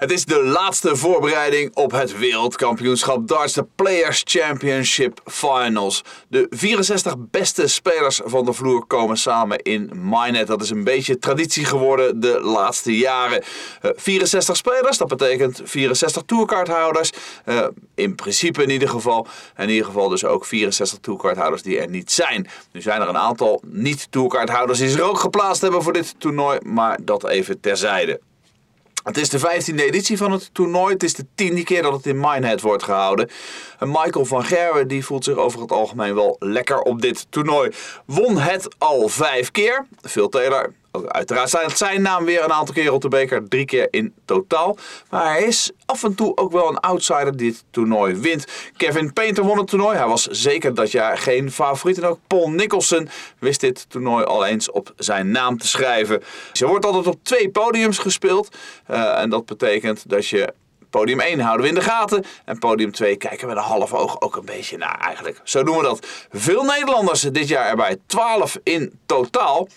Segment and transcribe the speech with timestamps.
[0.00, 6.04] Het is de laatste voorbereiding op het wereldkampioenschap darts, de Players Championship Finals.
[6.28, 10.46] De 64 beste spelers van de vloer komen samen in Minet.
[10.46, 13.42] Dat is een beetje traditie geworden de laatste jaren.
[13.80, 17.12] 64 eh, spelers, dat betekent 64 tourkaarthouders.
[17.46, 19.26] Uh, in principe in ieder geval.
[19.56, 22.48] In ieder geval dus ook 64 tourkaarthouders die er niet zijn.
[22.72, 26.98] Nu zijn er een aantal niet-tourkaarthouders die zich ook geplaatst hebben voor dit toernooi, maar
[27.02, 28.20] dat even terzijde.
[29.02, 30.92] Het is de vijftiende editie van het toernooi.
[30.92, 33.30] Het is de tiende keer dat het in Minehead wordt gehouden.
[33.78, 37.70] En Michael van Gerwen die voelt zich over het algemeen wel lekker op dit toernooi.
[38.04, 39.86] Won het al vijf keer.
[40.02, 40.72] Phil Taylor
[41.06, 44.76] Uiteraard staat zijn naam weer een aantal keren op de beker, drie keer in totaal.
[45.10, 48.46] Maar hij is af en toe ook wel een outsider die dit toernooi wint.
[48.76, 49.96] Kevin Painter won het toernooi.
[49.96, 51.98] Hij was zeker dat jaar geen favoriet.
[51.98, 56.22] En ook Paul Nicholson wist dit toernooi al eens op zijn naam te schrijven.
[56.52, 58.56] Ze wordt altijd op twee podiums gespeeld.
[58.90, 60.52] Uh, en dat betekent dat je
[60.90, 62.24] Podium 1 houden we in de gaten.
[62.44, 65.40] En podium 2 kijken we de half oog ook een beetje naar eigenlijk.
[65.44, 66.06] Zo doen we dat.
[66.30, 67.96] Veel Nederlanders dit jaar erbij.
[68.06, 69.68] 12 in totaal.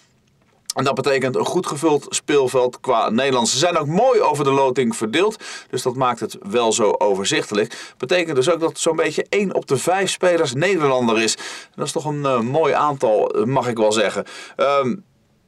[0.74, 3.52] En dat betekent een goed gevuld speelveld qua Nederlands.
[3.52, 5.44] Ze zijn ook mooi over de loting verdeeld.
[5.70, 7.94] Dus dat maakt het wel zo overzichtelijk.
[7.98, 11.38] Betekent dus ook dat zo'n beetje 1 op de 5 spelers Nederlander is.
[11.76, 14.26] Dat is toch een uh, mooi aantal, mag ik wel zeggen.
[14.58, 15.04] Um,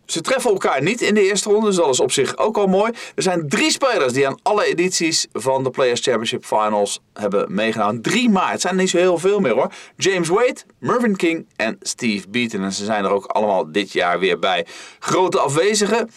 [0.05, 2.67] ze treffen elkaar niet in de eerste ronde, dus dat is op zich ook al
[2.67, 2.91] mooi.
[3.15, 8.01] Er zijn drie spelers die aan alle edities van de Players Championship Finals hebben meegedaan.
[8.01, 9.71] Drie maar, het zijn niet zo heel veel meer hoor.
[9.97, 12.63] James Wade, Mervyn King en Steve Beaton.
[12.63, 14.65] En ze zijn er ook allemaal dit jaar weer bij.
[14.99, 16.09] Grote afwezigen.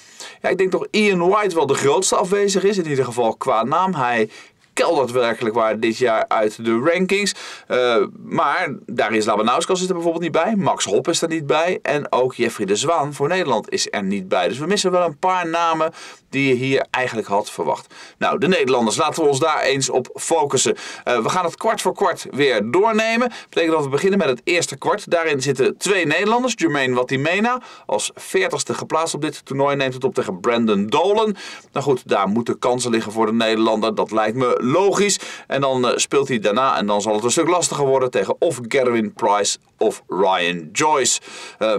[0.42, 3.64] Ja, ik denk toch Ian White wel de grootste afwezig is, in ieder geval qua
[3.64, 3.95] naam.
[3.95, 4.30] Hij
[4.78, 7.34] keldert werkelijk waar dit jaar uit de rankings.
[7.68, 10.56] Uh, maar daar is Labanauskas er bijvoorbeeld niet bij.
[10.56, 11.78] Max Hopp is er niet bij.
[11.82, 14.48] En ook Jeffrey de Zwaan voor Nederland is er niet bij.
[14.48, 15.92] Dus we missen wel een paar namen
[16.30, 17.94] die je hier eigenlijk had verwacht.
[18.18, 20.77] Nou, de Nederlanders, laten we ons daar eens op focussen.
[21.05, 23.28] Uh, we gaan het kwart voor kwart weer doornemen.
[23.28, 25.11] Dat betekent dat we beginnen met het eerste kwart.
[25.11, 26.55] Daarin zitten twee Nederlanders.
[26.56, 31.36] Jermaine Watimena, als 40ste geplaatst op dit toernooi, neemt het op tegen Brandon Dolan.
[31.72, 33.94] Nou goed, daar moeten kansen liggen voor de Nederlander.
[33.94, 35.18] Dat lijkt me logisch.
[35.46, 38.36] En dan uh, speelt hij daarna, en dan zal het een stuk lastiger worden, tegen
[38.39, 41.20] of Gerwin Price of Ryan Joyce.
[41.58, 41.74] Uh,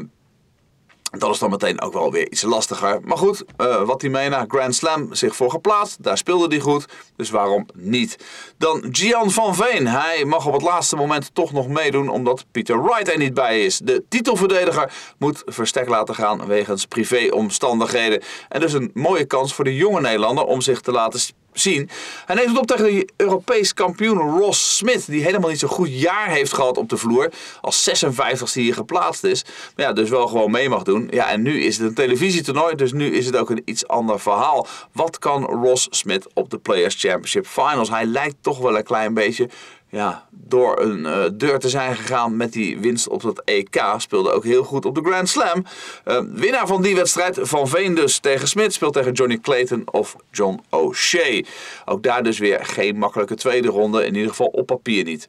[1.17, 2.99] dat is dan meteen ook wel weer iets lastiger.
[3.03, 6.03] Maar goed, uh, wat hij mena, Grand Slam zich voor geplaatst.
[6.03, 6.85] Daar speelde hij goed,
[7.15, 8.15] dus waarom niet?
[8.57, 9.87] Dan Gian van Veen.
[9.87, 13.65] Hij mag op het laatste moment toch nog meedoen omdat Peter Wright er niet bij
[13.65, 13.77] is.
[13.77, 18.21] De titelverdediger moet verstek laten gaan wegens privéomstandigheden.
[18.49, 21.19] En dus een mooie kans voor de jonge Nederlander om zich te laten
[21.59, 21.89] zien.
[22.25, 25.99] Hij neemt het op tegen de Europees kampioen Ross Smith, die helemaal niet zo'n goed
[25.99, 27.31] jaar heeft gehad op de vloer.
[27.61, 29.45] Als 56ste hier geplaatst is.
[29.75, 31.07] Maar ja, dus wel gewoon mee mag doen.
[31.11, 34.19] Ja, en nu is het een televisietoernooi, dus nu is het ook een iets ander
[34.19, 34.67] verhaal.
[34.93, 37.89] Wat kan Ross Smith op de Players Championship Finals?
[37.89, 39.49] Hij lijkt toch wel een klein beetje
[39.89, 43.83] ja, door een uh, deur te zijn gegaan met die winst op het EK.
[43.97, 45.65] Speelde ook heel goed op de Grand Slam.
[46.05, 50.15] Uh, winnaar van die wedstrijd, Van Veen dus tegen Smit, speelt tegen Johnny Clayton of
[50.31, 51.43] John O'Shea.
[51.85, 55.27] Ook daar dus weer geen makkelijke tweede ronde, in ieder geval op papier niet.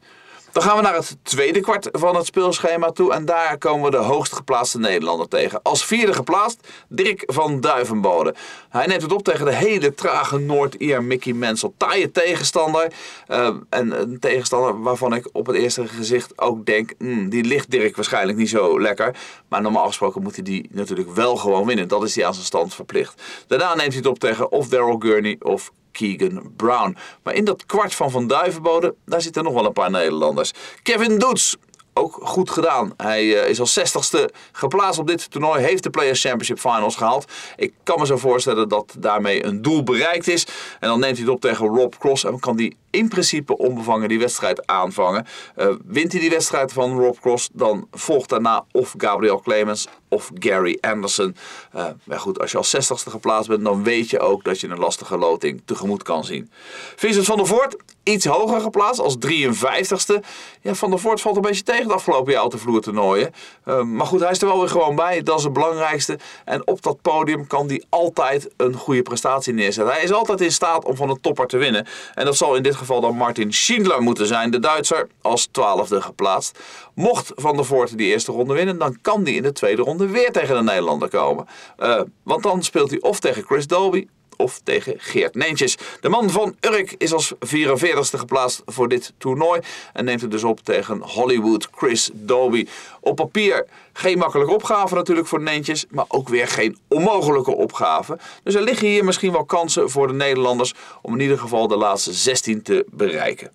[0.51, 3.13] Dan gaan we naar het tweede kwart van het speelschema toe.
[3.13, 5.61] En daar komen we de hoogst geplaatste Nederlander tegen.
[5.61, 8.35] Als vierde geplaatst Dirk van Duivenbode.
[8.69, 11.71] Hij neemt het op tegen de hele trage Noord-Ier Mickey Mansell.
[11.77, 12.93] Taaie tegenstander.
[13.27, 16.93] Uh, en een tegenstander waarvan ik op het eerste gezicht ook denk...
[16.97, 19.15] Hmm, die ligt Dirk waarschijnlijk niet zo lekker.
[19.47, 21.87] Maar normaal gesproken moet hij die natuurlijk wel gewoon winnen.
[21.87, 23.21] Dat is hij aan zijn stand verplicht.
[23.47, 26.97] Daarna neemt hij het op tegen of Daryl Gurney of Keegan Brown.
[27.23, 30.51] Maar in dat kwart van Van Duivenbode, daar zitten nog wel een paar Nederlanders.
[30.83, 31.57] Kevin Doets,
[31.93, 32.93] ook goed gedaan.
[32.97, 35.61] Hij eh, is als 60ste geplaatst op dit toernooi.
[35.61, 37.31] Heeft de Players Championship Finals gehaald.
[37.55, 40.47] Ik kan me zo voorstellen dat daarmee een doel bereikt is.
[40.79, 42.23] En dan neemt hij het op tegen Rob Cross.
[42.23, 45.25] En kan hij in principe onbevangen die wedstrijd aanvangen.
[45.57, 50.31] Uh, wint hij die wedstrijd van Rob Cross, dan volgt daarna of Gabriel Clemens of
[50.39, 51.35] Gary Anderson.
[51.75, 54.67] Uh, maar goed, als je als 60ste geplaatst bent, dan weet je ook dat je
[54.67, 56.51] een lastige loting tegemoet kan zien.
[56.95, 60.19] Vincent van der Voort, iets hoger geplaatst als 53ste.
[60.61, 63.33] Ja, van der Voort valt een beetje tegen de afgelopen jaar op de vloertoernooien.
[63.65, 65.23] Uh, maar goed, hij is er wel weer gewoon bij.
[65.23, 66.19] Dat is het belangrijkste.
[66.45, 69.93] En op dat podium kan hij altijd een goede prestatie neerzetten.
[69.93, 71.87] Hij is altijd in staat om van een topper te winnen.
[72.13, 76.01] En dat zal in dit geval dan Martin Schindler moeten zijn, de Duitser, als twaalfde
[76.01, 76.59] geplaatst.
[76.93, 80.07] Mocht Van der Voort die eerste ronde winnen, dan kan hij in de tweede ronde
[80.07, 81.47] weer tegen de Nederlander komen.
[81.79, 84.07] Uh, want dan speelt hij of tegen Chris Dolby
[84.41, 85.77] of tegen Geert Neentjes.
[85.99, 89.61] De man van Urk is als 44ste geplaatst voor dit toernooi
[89.93, 92.67] en neemt het dus op tegen Hollywood Chris Doby.
[92.99, 98.17] Op papier geen makkelijke opgave natuurlijk voor Neentjes, maar ook weer geen onmogelijke opgave.
[98.43, 101.77] Dus er liggen hier misschien wel kansen voor de Nederlanders om in ieder geval de
[101.77, 103.51] laatste 16 te bereiken.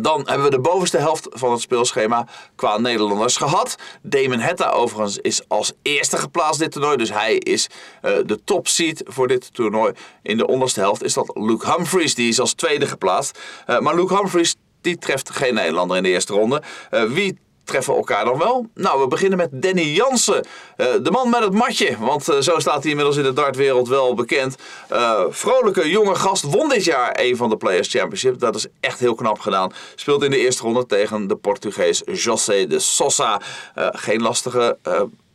[0.00, 3.76] Dan hebben we de bovenste helft van het speelschema qua Nederlanders gehad.
[4.02, 6.96] Damon Hetta overigens is als eerste geplaatst dit toernooi.
[6.96, 7.66] Dus hij is
[8.02, 9.92] uh, de topseed voor dit toernooi.
[10.22, 12.14] In de onderste helft is dat Luke Humphries.
[12.14, 13.38] Die is als tweede geplaatst.
[13.66, 16.62] Uh, maar Luke Humphries die treft geen Nederlander in de eerste ronde.
[16.90, 18.66] Uh, wie treffen elkaar dan wel?
[18.74, 20.46] Nou, we beginnen met Danny Jansen.
[20.76, 23.88] Uh, de man met het matje, want uh, zo staat hij inmiddels in de dartwereld
[23.88, 24.56] wel bekend.
[24.92, 28.38] Uh, vrolijke jonge gast won dit jaar een van de Players Championship.
[28.38, 29.72] Dat is echt heel knap gedaan.
[29.94, 33.40] Speelt in de eerste ronde tegen de Portugees José de Sosa.
[33.74, 34.78] geen lastige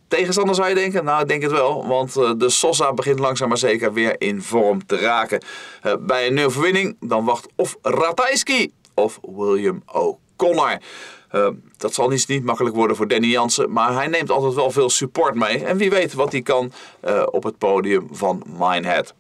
[0.07, 1.03] tegenstander zou je denken?
[1.03, 1.87] Nou, ik denk het wel.
[1.87, 5.43] Want de Sosa begint langzaam maar zeker weer in vorm te raken.
[5.99, 10.77] bij een overwinning dan wacht of Ratajski of William O'Connor.
[11.35, 11.47] Uh,
[11.77, 14.89] dat zal niet, niet makkelijk worden voor Danny Jansen, maar hij neemt altijd wel veel
[14.89, 15.65] support mee.
[15.65, 16.71] En wie weet wat hij kan
[17.05, 19.13] uh, op het podium van Minehead.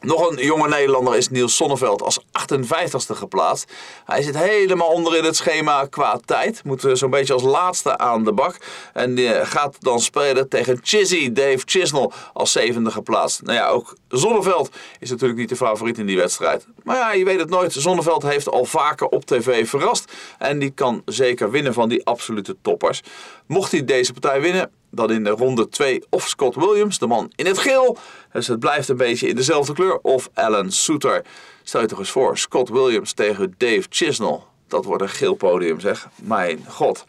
[0.00, 3.72] Nog een jonge Nederlander is Niels Sonneveld als 58ste geplaatst.
[4.04, 6.64] Hij zit helemaal onder in het schema qua tijd.
[6.64, 8.56] Moet zo'n beetje als laatste aan de bak.
[8.92, 13.42] En gaat dan spelen tegen Chizzy, Dave Chisnell, als zevende geplaatst.
[13.42, 16.66] Nou ja, ook Zonneveld is natuurlijk niet de favoriet in die wedstrijd.
[16.82, 17.72] Maar ja, je weet het nooit.
[17.72, 20.12] Zonneveld heeft al vaker op tv verrast.
[20.38, 23.02] En die kan zeker winnen van die absolute toppers.
[23.46, 27.32] Mocht hij deze partij winnen, dan in de ronde 2 of Scott Williams, de man
[27.34, 27.96] in het geel.
[28.32, 29.98] Dus het blijft een beetje in dezelfde kleur.
[30.02, 31.24] Of Alan Souter.
[31.62, 34.40] Stel je toch eens voor, Scott Williams tegen Dave Chisnell.
[34.68, 36.08] Dat wordt een geel podium zeg.
[36.22, 37.04] Mijn god.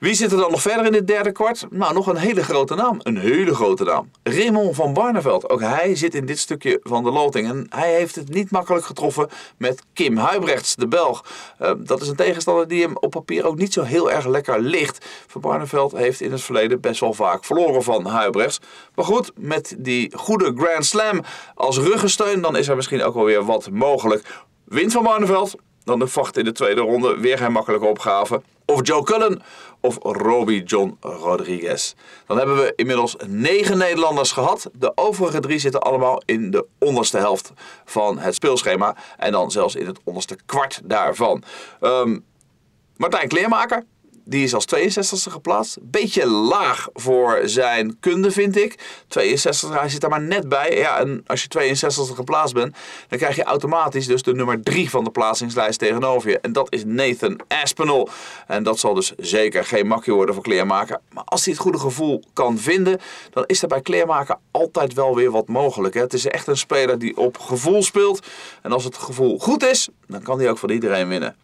[0.00, 1.66] Wie zit er dan nog verder in het derde kwart?
[1.70, 3.00] Nou, nog een hele grote naam.
[3.02, 4.10] Een hele grote naam.
[4.22, 5.50] Raymond van Barneveld.
[5.50, 7.48] Ook hij zit in dit stukje van de loting.
[7.48, 11.24] En hij heeft het niet makkelijk getroffen met Kim Huibrechts, de Belg.
[11.60, 14.60] Uh, dat is een tegenstander die hem op papier ook niet zo heel erg lekker
[14.60, 15.06] ligt.
[15.26, 18.60] Van Barneveld heeft in het verleden best wel vaak verloren van Huibrechts.
[18.94, 21.20] Maar goed, met die goede Grand Slam
[21.54, 24.26] als ruggensteun, dan is er misschien ook wel weer wat mogelijk.
[24.64, 25.54] Wint van Barneveld,
[25.90, 27.18] dan de vacht in de tweede ronde.
[27.18, 28.42] Weer geen makkelijke opgave.
[28.64, 29.42] Of Joe Cullen
[29.80, 31.94] of Robbie John Rodriguez.
[32.26, 34.70] Dan hebben we inmiddels negen Nederlanders gehad.
[34.72, 37.52] De overige drie zitten allemaal in de onderste helft
[37.84, 38.96] van het speelschema.
[39.16, 41.42] En dan zelfs in het onderste kwart daarvan.
[41.80, 42.24] Um,
[42.96, 43.84] Martijn Kleermaker
[44.30, 45.78] die is als 62e geplaatst.
[45.80, 49.02] Beetje laag voor zijn kunde, vind ik.
[49.08, 50.76] 62, hij zit daar maar net bij.
[50.76, 52.76] Ja, en als je 62e geplaatst bent,
[53.08, 56.38] dan krijg je automatisch dus de nummer 3 van de plaatsingslijst tegenover je.
[56.38, 58.06] En dat is Nathan Aspinall.
[58.46, 61.00] En dat zal dus zeker geen makje worden voor kleermaker.
[61.12, 63.00] Maar als hij het goede gevoel kan vinden,
[63.30, 65.94] dan is er bij kleermaker altijd wel weer wat mogelijk.
[65.94, 66.00] Hè?
[66.00, 68.26] Het is echt een speler die op gevoel speelt.
[68.62, 71.36] En als het gevoel goed is, dan kan hij ook van iedereen winnen.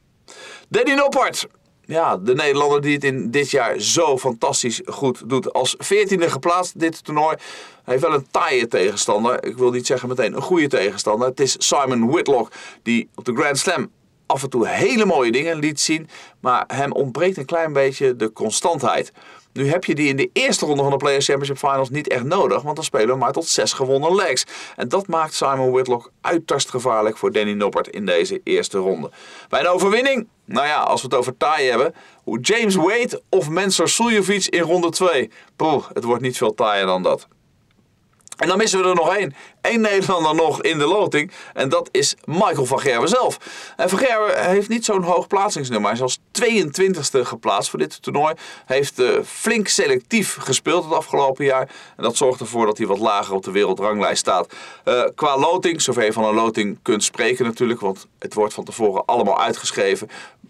[0.69, 1.47] Danny Noppert,
[1.87, 5.53] ja, de Nederlander die het in dit jaar zo fantastisch goed doet.
[5.53, 7.37] Als 14e geplaatst dit toernooi.
[7.85, 9.44] Hij heeft wel een taaie tegenstander.
[9.44, 11.29] Ik wil niet zeggen meteen een goede tegenstander.
[11.29, 12.53] Het is Simon Whitlock
[12.83, 13.91] die op de Grand Slam
[14.27, 16.09] af en toe hele mooie dingen liet zien.
[16.41, 19.12] Maar hem ontbreekt een klein beetje de constantheid.
[19.56, 22.25] Nu heb je die in de eerste ronde van de Players Championship Finals niet echt
[22.25, 24.47] nodig, want dan spelen we maar tot zes gewonnen legs.
[24.76, 29.11] En dat maakt Simon Whitlock uiterst gevaarlijk voor Danny Noppert in deze eerste ronde.
[29.49, 31.94] Bij een overwinning, nou ja, als we het over taai hebben,
[32.41, 35.31] James Wade of Mensur Suljovic in ronde 2.
[35.56, 37.29] Poeh, het wordt niet veel taaier dan dat.
[38.36, 39.34] En dan missen we er nog één.
[39.70, 41.31] Eén Nederlander nog in de loting.
[41.55, 43.39] En dat is Michael van Gerwen zelf.
[43.77, 45.91] En van Gerwen heeft niet zo'n hoog plaatsingsnummer.
[45.91, 48.35] Hij is als 22e geplaatst voor dit toernooi.
[48.67, 51.69] Heeft uh, flink selectief gespeeld het afgelopen jaar.
[51.96, 54.55] En dat zorgt ervoor dat hij wat lager op de wereldranglijst staat.
[54.85, 57.81] Uh, qua loting, zover je van een loting kunt spreken natuurlijk.
[57.81, 60.08] Want het wordt van tevoren allemaal uitgeschreven.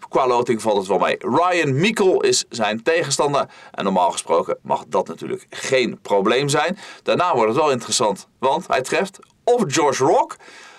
[0.09, 1.17] Qua loting valt het wel mee.
[1.19, 3.45] Ryan Mikkel is zijn tegenstander.
[3.71, 6.77] En normaal gesproken mag dat natuurlijk geen probleem zijn.
[7.03, 8.27] Daarna wordt het wel interessant.
[8.39, 9.06] Want hij treft
[9.43, 10.35] of George Rock.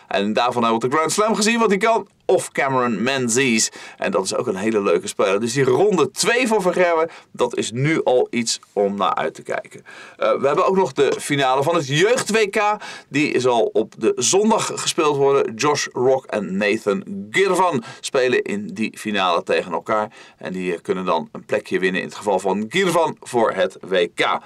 [0.08, 2.08] En daarvan hebben we de Grand Slam gezien wat hij kan.
[2.24, 3.70] Of Cameron Menzies.
[3.96, 5.40] En dat is ook een hele leuke speler.
[5.40, 9.42] Dus die ronde 2 voor Vergerwe, dat is nu al iets om naar uit te
[9.42, 9.84] kijken.
[10.18, 12.76] Uh, we hebben ook nog de finale van het jeugd-WK.
[13.08, 15.54] Die zal op de zondag gespeeld worden.
[15.54, 20.12] Josh Rock en Nathan Girvan spelen in die finale tegen elkaar.
[20.36, 24.40] En die kunnen dan een plekje winnen in het geval van Girvan voor het WK.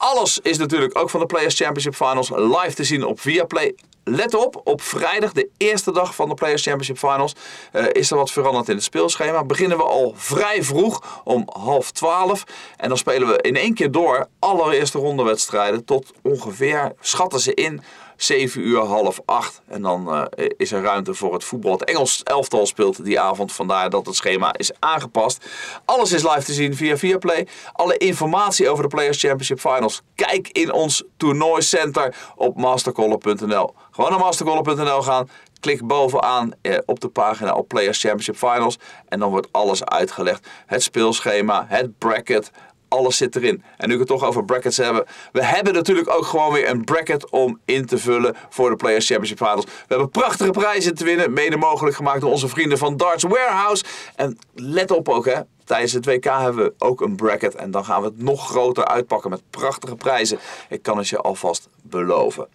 [0.00, 3.74] Alles is natuurlijk ook van de Players Championship Finals live te zien op Viaplay.
[4.04, 7.34] let op, op vrijdag, de eerste dag van de Players Championship Finals,
[7.72, 9.44] uh, is er wat veranderd in het speelschema.
[9.44, 12.44] Beginnen we al vrij vroeg om half twaalf.
[12.76, 17.82] En dan spelen we in één keer door allereerste rondewedstrijden tot ongeveer, schatten ze in,
[18.22, 19.62] 7 uur, half 8.
[19.66, 21.72] En dan uh, is er ruimte voor het voetbal.
[21.72, 25.44] Het Engels elftal speelt die avond, vandaar dat het schema is aangepast.
[25.84, 27.46] Alles is live te zien via Viaplay.
[27.72, 33.74] Alle informatie over de Players Championship Finals, kijk in ons toernooicenter op mastercaller.nl.
[33.90, 35.28] Gewoon naar mastercaller.nl gaan.
[35.60, 38.78] Klik bovenaan eh, op de pagina op Players Championship Finals.
[39.08, 40.48] En dan wordt alles uitgelegd.
[40.66, 42.50] Het speelschema, het bracket,
[42.90, 43.62] alles zit erin.
[43.76, 45.04] En nu ik het toch over brackets hebben.
[45.32, 49.06] We hebben natuurlijk ook gewoon weer een bracket om in te vullen voor de Players
[49.06, 49.64] Championship Finals.
[49.64, 51.32] We hebben prachtige prijzen te winnen.
[51.32, 53.84] Mede mogelijk gemaakt door onze vrienden van Darts Warehouse.
[54.16, 55.40] En let op ook hè.
[55.64, 57.54] Tijdens het WK hebben we ook een bracket.
[57.54, 60.38] En dan gaan we het nog groter uitpakken met prachtige prijzen.
[60.68, 62.48] Ik kan het je alvast beloven.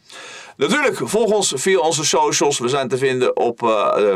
[0.58, 2.60] Natuurlijk, volg ons via onze socials.
[2.60, 4.15] We zijn te vinden op uh,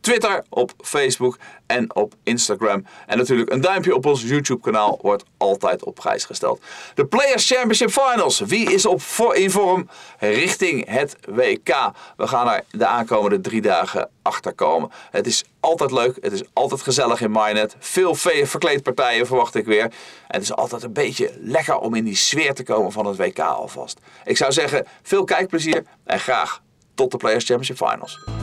[0.00, 2.86] Twitter, op Facebook en op Instagram.
[3.06, 6.60] En natuurlijk een duimpje op ons YouTube kanaal wordt altijd op prijs gesteld.
[6.94, 8.40] De Players Championship Finals.
[8.40, 9.00] Wie is op
[9.34, 11.90] in vorm richting het WK?
[12.16, 14.90] We gaan er de aankomende drie dagen achter komen.
[15.10, 16.16] Het is altijd leuk.
[16.20, 17.76] Het is altijd gezellig in Mynet.
[17.78, 18.14] Veel
[18.44, 19.82] verkleedpartijen verwacht ik weer.
[19.82, 19.92] En
[20.26, 23.38] het is altijd een beetje lekker om in die sfeer te komen van het WK
[23.38, 23.98] alvast.
[24.24, 26.62] Ik zou zeggen, veel kijkplezier en graag
[26.94, 28.37] tot de Players Championship Finals.